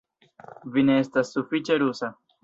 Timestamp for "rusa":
1.83-2.11